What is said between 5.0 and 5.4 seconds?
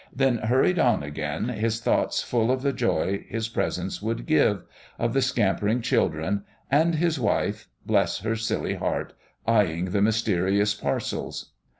the